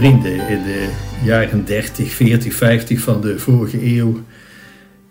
[0.00, 0.92] vrienden in de
[1.24, 4.20] jaren 30, 40, 50 van de vorige eeuw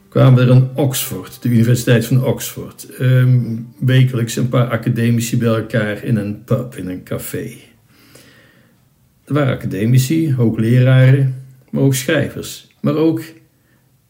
[0.08, 6.04] kwamen er in Oxford, de Universiteit van Oxford, um, wekelijks een paar academici bij elkaar
[6.04, 7.52] in een pub, in een café.
[9.26, 13.22] Er waren academici, hoogleraren, maar ook schrijvers, maar ook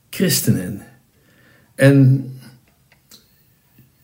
[0.10, 0.82] christenen.
[1.76, 2.26] En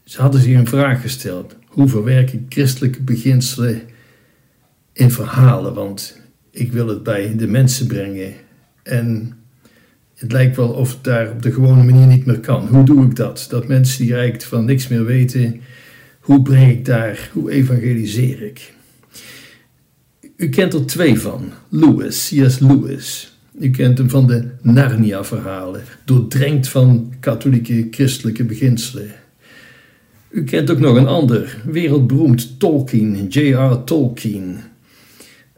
[0.03, 3.81] ze hadden zich een vraag gesteld: hoe verwerken christelijke beginselen
[4.93, 5.73] in verhalen?
[5.73, 6.23] Want
[6.55, 8.33] ik wil het bij de mensen brengen.
[8.83, 9.33] En
[10.15, 12.67] het lijkt wel of het daar op de gewone manier niet meer kan.
[12.67, 13.47] Hoe doe ik dat?
[13.49, 15.61] Dat mensen die eigenlijk van niks meer weten,
[16.19, 18.73] hoe breng ik daar, hoe evangeliseer ik?
[20.35, 21.51] U kent er twee van.
[21.69, 22.59] Lewis, C.S.
[22.59, 23.37] Lewis.
[23.59, 29.11] U kent hem van de Narnia-verhalen, doordrenkt van katholieke christelijke beginselen.
[30.29, 33.83] U kent ook nog een ander, wereldberoemd Tolkien, J.R.
[33.83, 34.59] Tolkien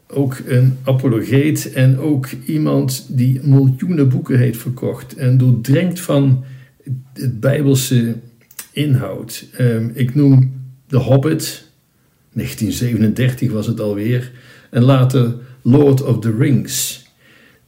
[0.08, 6.44] ook een apologeet en ook iemand die miljoenen boeken heeft verkocht en doordrenkt van
[7.12, 8.16] het bijbelse
[8.72, 9.46] inhoud.
[9.56, 10.52] Ehm, ik noem
[10.86, 11.70] The Hobbit,
[12.32, 14.32] 1937 was het alweer,
[14.70, 17.06] en later Lord of the Rings.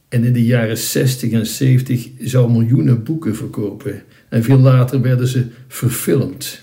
[0.09, 4.03] En in de jaren 60 en 70 zou miljoenen boeken verkopen.
[4.29, 6.61] En veel later werden ze verfilmd.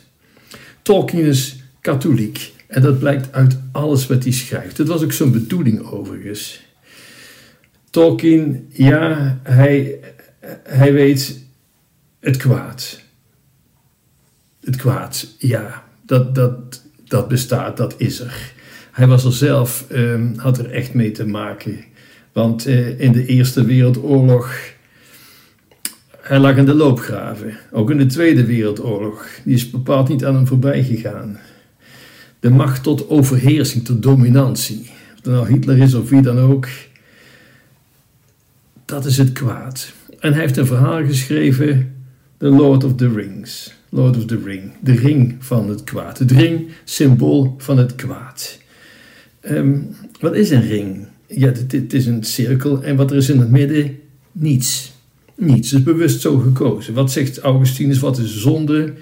[0.83, 2.53] Tolkien is katholiek.
[2.69, 4.77] En dat blijkt uit alles wat hij schrijft.
[4.77, 6.66] Dat was ook zijn bedoeling overigens.
[7.91, 9.98] Tolkien, ja, hij,
[10.62, 11.41] hij weet
[12.20, 13.00] het kwaad.
[14.60, 18.52] Het kwaad, ja, dat, dat, dat bestaat, dat is er.
[18.92, 21.84] Hij was er zelf, um, had er echt mee te maken.
[22.32, 24.55] Want uh, in de Eerste Wereldoorlog,
[26.20, 27.59] hij lag in de loopgraven.
[27.72, 31.38] Ook in de Tweede Wereldoorlog, die is bepaald niet aan hem voorbij gegaan
[32.41, 34.81] de macht tot overheersing, tot dominantie.
[34.81, 36.69] Of het nou Hitler is of wie dan ook.
[38.84, 39.93] Dat is het kwaad.
[40.21, 41.94] En hij heeft een verhaal geschreven,
[42.37, 43.76] The Lord of the Rings.
[43.88, 46.19] Lord of the Ring, de ring van het kwaad.
[46.19, 48.59] Het ring, symbool van het kwaad.
[49.43, 51.06] Um, wat is een ring?
[51.26, 53.99] Ja, het is een cirkel en wat er is in het midden?
[54.32, 54.93] Niets.
[55.34, 55.72] Niets.
[55.72, 56.94] Is bewust zo gekozen.
[56.94, 57.99] Wat zegt Augustinus?
[57.99, 58.93] Wat is zonde?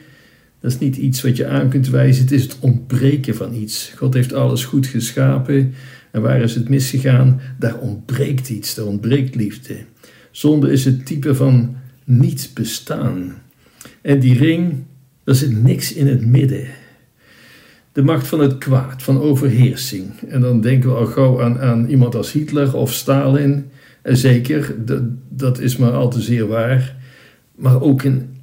[0.66, 3.93] Dat is niet iets wat je aan kunt wijzen, het is het ontbreken van iets.
[3.97, 5.75] God heeft alles goed geschapen
[6.10, 7.41] en waar is het misgegaan?
[7.59, 9.77] Daar ontbreekt iets, daar ontbreekt liefde.
[10.31, 13.32] Zonde is het type van niet bestaan.
[14.03, 14.75] En die ring,
[15.25, 16.66] daar zit niks in het midden.
[17.93, 20.10] De macht van het kwaad, van overheersing.
[20.28, 23.71] En dan denken we al gauw aan, aan iemand als Hitler of Stalin.
[24.03, 26.97] En zeker, dat, dat is maar al te zeer waar.
[27.54, 28.35] Maar ook in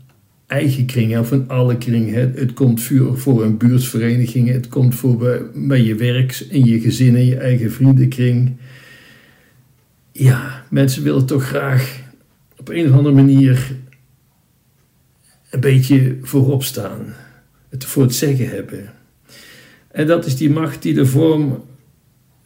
[0.48, 2.34] eigen kringen of in alle kringen.
[2.36, 6.80] Het komt voor, voor een buurtsvereniging, het komt voor bij, bij je werk, in je
[6.80, 8.58] gezin, in je eigen vriendenkring.
[10.12, 12.02] Ja, mensen willen toch graag
[12.58, 13.76] op een of andere manier
[15.50, 17.14] een beetje voorop staan.
[17.70, 18.92] Het voor het zeggen hebben.
[19.92, 21.64] En dat is die macht die de vorm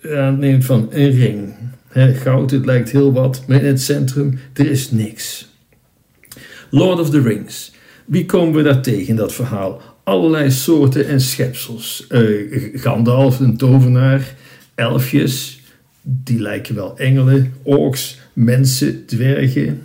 [0.01, 1.53] aanneemt van een ring.
[1.93, 5.47] goud, het lijkt heel wat, maar in het centrum, er is niks.
[6.69, 7.75] Lord of the Rings.
[8.07, 9.81] Wie komen we daar tegen in dat verhaal?
[10.03, 12.07] Allerlei soorten en schepsels.
[12.09, 14.35] Uh, Gandalf, een tovenaar,
[14.75, 15.61] elfjes,
[16.01, 19.81] die lijken wel engelen, orks, mensen, dwergen.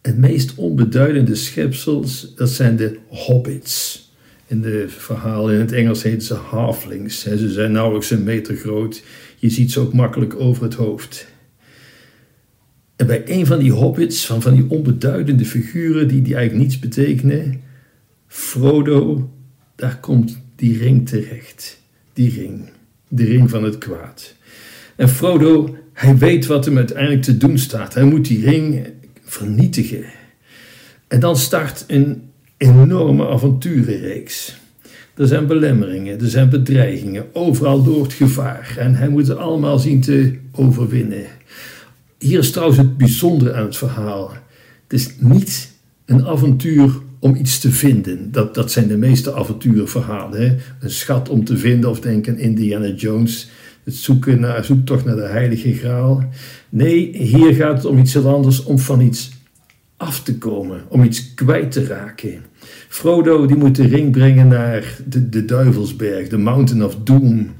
[0.00, 4.10] Het meest onbeduidende schepsels, dat zijn de hobbits.
[4.46, 7.20] In de verhalen in het Engels heten ze halflings.
[7.20, 9.02] Ze zijn nauwelijks een meter groot.
[9.38, 11.26] Je ziet ze ook makkelijk over het hoofd.
[13.02, 16.78] En bij een van die hobbits, van, van die onbeduidende figuren die, die eigenlijk niets
[16.78, 17.60] betekenen,
[18.26, 19.30] Frodo,
[19.76, 21.80] daar komt die ring terecht.
[22.12, 22.70] Die ring,
[23.08, 24.34] de ring van het kwaad.
[24.96, 27.94] En Frodo, hij weet wat hem uiteindelijk te doen staat.
[27.94, 28.86] Hij moet die ring
[29.24, 30.04] vernietigen.
[31.08, 32.22] En dan start een
[32.56, 34.56] enorme avonturenreeks.
[35.14, 38.74] Er zijn belemmeringen, er zijn bedreigingen, overal door het gevaar.
[38.78, 41.24] En hij moet het allemaal zien te overwinnen.
[42.22, 44.32] Hier is trouwens het bijzondere aan het verhaal.
[44.82, 45.72] Het is niet
[46.04, 48.32] een avontuur om iets te vinden.
[48.32, 50.40] Dat, dat zijn de meeste avonturenverhalen.
[50.40, 50.56] Hè?
[50.80, 53.48] Een schat om te vinden of denk aan Indiana Jones.
[53.84, 56.24] Het zoeken naar, zoektocht naar de heilige graal.
[56.68, 58.64] Nee, hier gaat het om iets heel anders.
[58.64, 59.30] Om van iets
[59.96, 60.80] af te komen.
[60.88, 62.44] Om iets kwijt te raken.
[62.88, 66.28] Frodo die moet de ring brengen naar de, de duivelsberg.
[66.28, 67.50] De Mountain of Doom.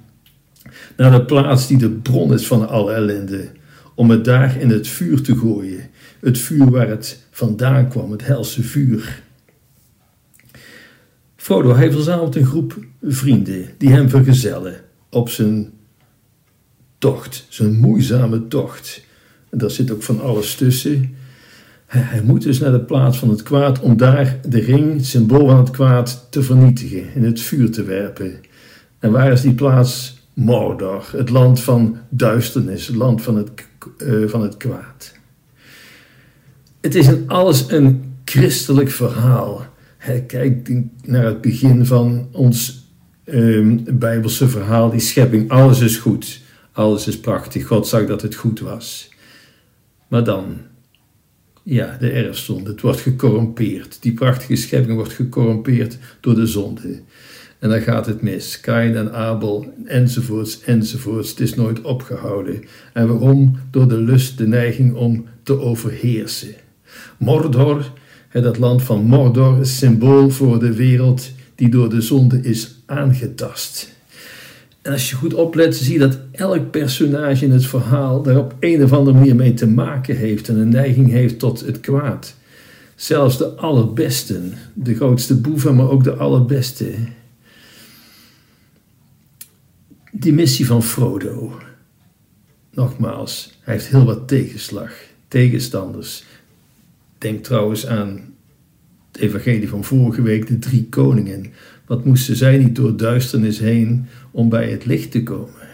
[0.97, 3.49] Naar de plaats die de bron is van alle ellende
[3.94, 5.91] om het daar in het vuur te gooien.
[6.21, 9.23] Het vuur waar het vandaan kwam, het helse vuur.
[11.37, 14.75] Frodo, hij verzamelt een groep vrienden die hem vergezellen
[15.11, 15.71] op zijn
[16.99, 19.05] tocht, zijn moeizame tocht.
[19.50, 21.15] En daar zit ook van alles tussen.
[21.87, 25.56] Hij moet dus naar de plaats van het kwaad om daar de ring, symbool van
[25.56, 28.33] het kwaad, te vernietigen, in het vuur te werpen.
[28.99, 30.21] En waar is die plaats?
[30.35, 33.50] Mordor, het land van duisternis, het land van het,
[33.99, 35.12] uh, van het kwaad.
[36.81, 39.67] Het is alles een christelijk verhaal.
[40.26, 40.73] Kijk
[41.05, 42.87] naar het begin van ons
[43.25, 45.50] um, Bijbelse verhaal, die schepping.
[45.50, 46.40] Alles is goed,
[46.73, 47.67] alles is prachtig.
[47.67, 49.11] God zag dat het goed was.
[50.08, 50.56] Maar dan,
[51.62, 54.02] ja, de erfzonde, het wordt gecorrumpeerd.
[54.02, 57.00] Die prachtige schepping wordt gecorrumpeerd door de zonde.
[57.62, 58.61] En dan gaat het mis.
[58.61, 61.31] Kain en Abel, enzovoorts, enzovoorts.
[61.31, 62.64] Het is nooit opgehouden.
[62.93, 63.56] En waarom?
[63.70, 66.55] Door de lust, de neiging om te overheersen.
[67.19, 67.93] Mordor,
[68.32, 73.93] dat land van Mordor, is symbool voor de wereld die door de zonde is aangetast.
[74.82, 78.55] En als je goed oplet, zie je dat elk personage in het verhaal daar op
[78.61, 82.35] een of andere manier mee te maken heeft en een neiging heeft tot het kwaad.
[82.94, 86.87] Zelfs de allerbesten, de grootste boeven, maar ook de allerbeste.
[90.14, 91.61] Die missie van Frodo.
[92.70, 94.93] Nogmaals, hij heeft heel wat tegenslag,
[95.29, 96.25] tegenstanders.
[97.19, 98.20] Denk trouwens aan
[99.12, 101.47] het evangelie van vorige week, de drie koningen.
[101.87, 105.69] Wat moesten zij niet door duisternis heen om bij het licht te komen?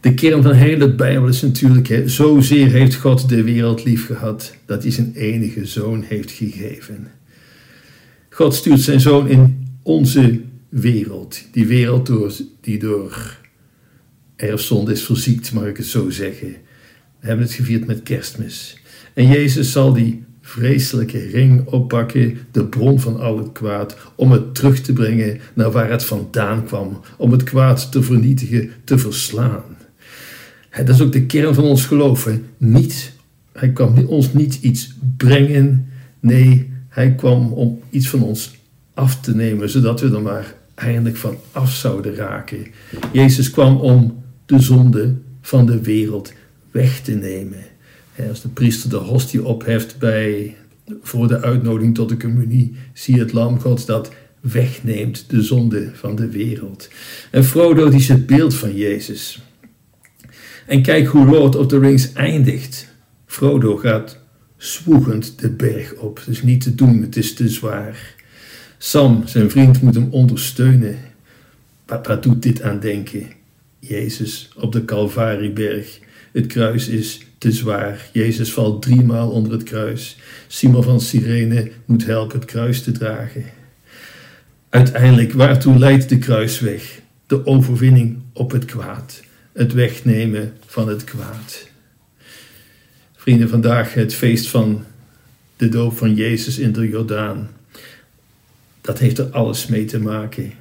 [0.00, 4.06] De kern van heel het Bijbel is natuurlijk, hè, zozeer heeft God de wereld lief
[4.06, 7.10] gehad dat hij zijn enige zoon heeft gegeven.
[8.30, 10.40] God stuurt zijn zoon in onze
[10.72, 13.36] wereld, die wereld door, die door
[14.36, 16.48] erfzonde is verziekt, mag ik het zo zeggen.
[17.20, 18.78] We hebben het gevierd met kerstmis.
[19.14, 24.54] En Jezus zal die vreselijke ring oppakken, de bron van al het kwaad, om het
[24.54, 29.62] terug te brengen naar waar het vandaan kwam, om het kwaad te vernietigen, te verslaan.
[30.76, 32.44] Dat is ook de kern van ons geloven.
[32.56, 33.12] Niet,
[33.52, 35.88] hij kwam ons niet iets brengen,
[36.20, 38.54] nee, hij kwam om iets van ons
[38.94, 42.66] af te nemen, zodat we er maar eindelijk van af zouden raken.
[43.12, 46.32] Jezus kwam om de zonde van de wereld
[46.70, 47.64] weg te nemen.
[48.28, 50.56] Als de priester de hostie opheft bij,
[51.02, 56.16] voor de uitnodiging tot de communie, zie het lam Gods dat wegneemt de zonde van
[56.16, 56.88] de wereld.
[57.30, 59.42] En Frodo die is het beeld van Jezus.
[60.66, 62.88] En kijk hoe Lord of the Rings eindigt.
[63.26, 64.18] Frodo gaat
[64.56, 66.22] zwoegend de berg op.
[66.28, 68.14] Is niet te doen, het is te zwaar.
[68.84, 70.98] Sam, zijn vriend, moet hem ondersteunen.
[71.84, 73.26] Papa doet dit aan denken?
[73.78, 75.98] Jezus op de Calvarieberg.
[76.32, 78.08] Het kruis is te zwaar.
[78.12, 80.16] Jezus valt driemaal onder het kruis.
[80.46, 83.44] Simon van Cyrene moet helpen het kruis te dragen.
[84.68, 87.00] Uiteindelijk, waartoe leidt de kruisweg?
[87.26, 89.22] De overwinning op het kwaad.
[89.52, 91.68] Het wegnemen van het kwaad.
[93.16, 94.84] Vrienden, vandaag het feest van
[95.56, 97.48] de doop van Jezus in de Jordaan.
[98.82, 100.52] Dat heeft er alles mee te maken.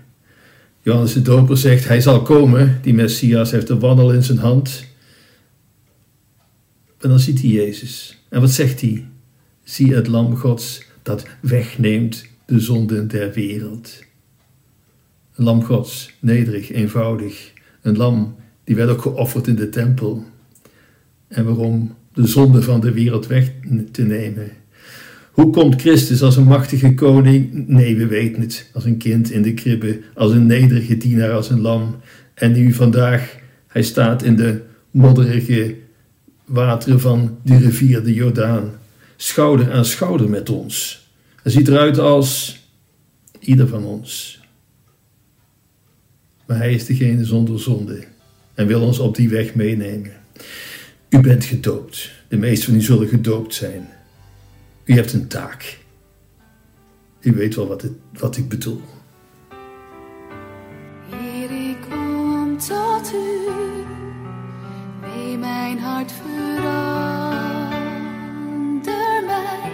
[0.81, 4.85] Johannes de Doper zegt, hij zal komen, die Messias heeft de wandel in zijn hand.
[6.99, 8.23] En dan ziet hij Jezus.
[8.29, 9.05] En wat zegt hij?
[9.63, 14.03] Zie het lam Gods dat wegneemt de zonden der wereld.
[15.35, 17.53] Een lam Gods, nederig, eenvoudig.
[17.81, 20.25] Een lam die werd ook geofferd in de tempel.
[21.27, 21.95] En waarom?
[22.13, 23.51] De zonde van de wereld weg
[23.91, 24.51] te nemen.
[25.41, 27.67] Hoe komt Christus als een machtige koning?
[27.67, 28.69] Nee, we weten het.
[28.73, 31.95] Als een kind in de kribbe, als een nederige dienaar, als een lam.
[32.33, 35.75] En nu vandaag, hij staat in de modderige
[36.45, 38.71] wateren van de rivier de Jordaan,
[39.15, 41.07] schouder aan schouder met ons.
[41.43, 42.59] Hij ziet eruit als
[43.39, 44.39] ieder van ons.
[46.45, 48.03] Maar hij is degene zonder zonde
[48.53, 50.11] en wil ons op die weg meenemen.
[51.09, 52.11] U bent gedoopt.
[52.27, 53.89] De meesten van u zullen gedoopt zijn.
[54.91, 55.79] U hebt een taak.
[57.19, 58.81] U weet wel wat, het, wat ik bedoel.
[61.09, 63.49] Heer, ik kom tot u.
[65.01, 66.43] Neem mijn hart verander
[69.25, 69.71] mij.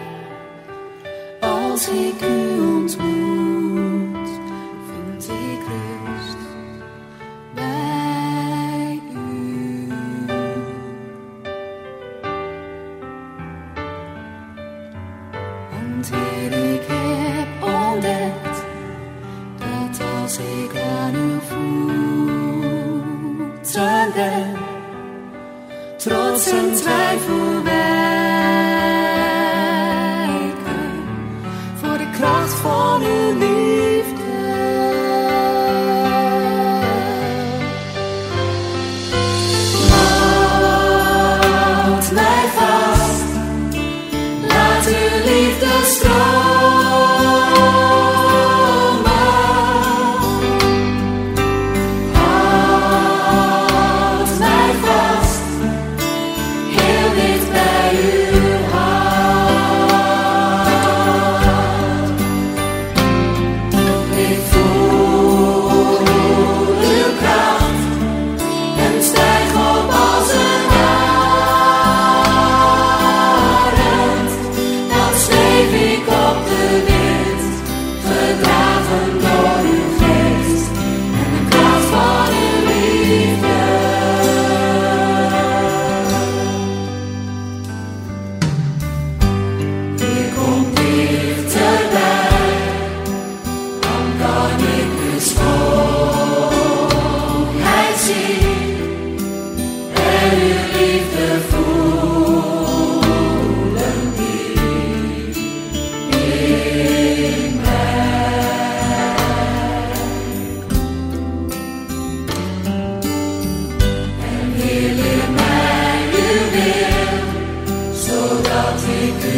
[1.39, 2.37] Als ik u
[16.06, 18.66] Heer, ik heb ontdekt
[19.58, 22.82] dat als ik aan uw voeten
[24.13, 24.56] ben,
[25.98, 28.37] trots en twijfel wijken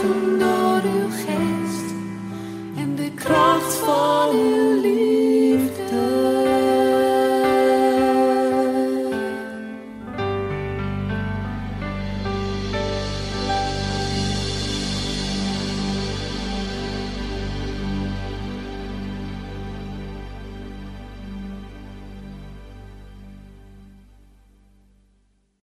[0.00, 0.49] to.